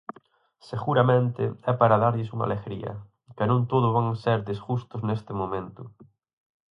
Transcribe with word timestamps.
Seguramente, 0.69 1.43
é 1.71 1.73
para 1.79 1.99
darlles 2.03 2.31
unha 2.35 2.45
alegría, 2.49 2.93
que 3.35 3.45
non 3.49 3.61
todo 3.71 3.87
van 3.97 4.07
ser 4.23 4.39
desgustos 4.49 5.01
neste 5.09 5.31
momento. 5.41 5.81